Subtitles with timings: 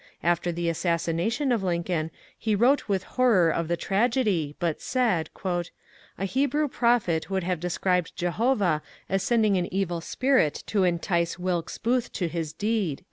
[0.23, 5.69] After the assassination of Lincoln he wrote with horror of the tragedy, but said:*^
[6.17, 11.77] A Hebrew prophet would have described Jehovah as sending an evil spirit to entice Wilkes
[11.77, 12.99] Booth to his deed."